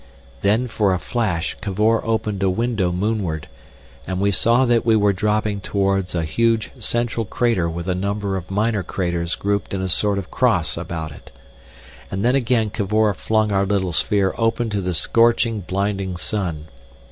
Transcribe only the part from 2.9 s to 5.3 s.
moonward, and we saw that we were